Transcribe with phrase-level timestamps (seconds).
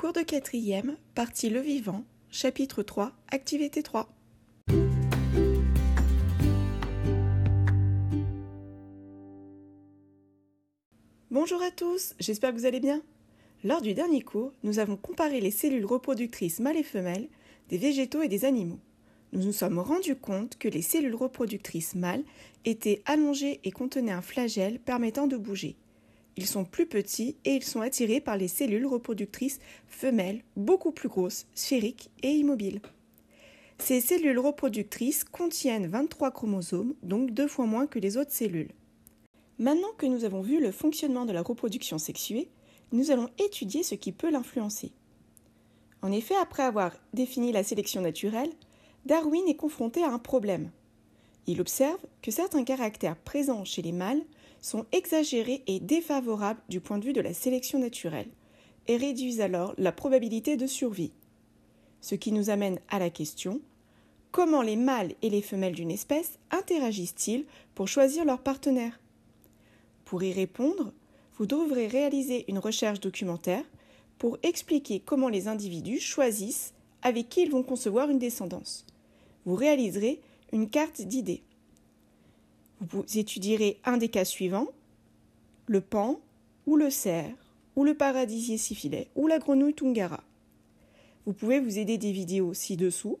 [0.00, 4.08] Cours de quatrième, partie Le Vivant, chapitre 3, activité 3.
[11.30, 13.02] Bonjour à tous, j'espère que vous allez bien.
[13.62, 17.28] Lors du dernier cours, nous avons comparé les cellules reproductrices mâles et femelles
[17.68, 18.80] des végétaux et des animaux.
[19.34, 22.24] Nous nous sommes rendus compte que les cellules reproductrices mâles
[22.64, 25.76] étaient allongées et contenaient un flagelle permettant de bouger.
[26.36, 31.08] Ils sont plus petits et ils sont attirés par les cellules reproductrices femelles beaucoup plus
[31.08, 32.80] grosses, sphériques et immobiles.
[33.78, 38.72] Ces cellules reproductrices contiennent 23 chromosomes, donc deux fois moins que les autres cellules.
[39.58, 42.50] Maintenant que nous avons vu le fonctionnement de la reproduction sexuée,
[42.92, 44.92] nous allons étudier ce qui peut l'influencer.
[46.02, 48.52] En effet, après avoir défini la sélection naturelle,
[49.06, 50.70] Darwin est confronté à un problème.
[51.46, 54.22] Il observe que certains caractères présents chez les mâles
[54.60, 58.28] sont exagérés et défavorables du point de vue de la sélection naturelle,
[58.88, 61.12] et réduisent alors la probabilité de survie.
[62.00, 63.60] Ce qui nous amène à la question
[64.32, 67.44] comment les mâles et les femelles d'une espèce interagissent-ils
[67.74, 69.00] pour choisir leur partenaire?
[70.04, 70.92] Pour y répondre,
[71.34, 73.64] vous devrez réaliser une recherche documentaire
[74.18, 78.84] pour expliquer comment les individus choisissent avec qui ils vont concevoir une descendance.
[79.46, 80.20] Vous réaliserez
[80.52, 81.42] une carte d'idées.
[82.80, 84.68] Vous étudierez un des cas suivants
[85.66, 86.18] le pan,
[86.66, 87.32] ou le cerf,
[87.76, 90.24] ou le paradisier syphilet, ou la grenouille tungara.
[91.26, 93.18] Vous pouvez vous aider des vidéos ci-dessous.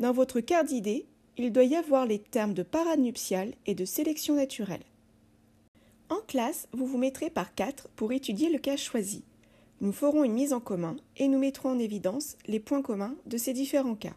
[0.00, 1.04] Dans votre carte d'idées,
[1.36, 4.84] il doit y avoir les termes de parade nuptiale et de sélection naturelle.
[6.08, 9.22] En classe, vous vous mettrez par quatre pour étudier le cas choisi.
[9.82, 13.36] Nous ferons une mise en commun et nous mettrons en évidence les points communs de
[13.36, 14.14] ces différents cas.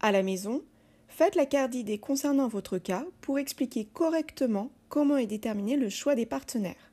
[0.00, 0.62] À la maison,
[1.20, 6.14] Faites la carte d'idées concernant votre cas pour expliquer correctement comment est déterminé le choix
[6.14, 6.92] des partenaires.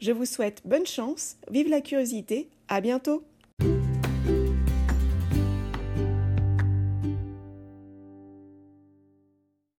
[0.00, 3.24] Je vous souhaite bonne chance, vive la curiosité, à bientôt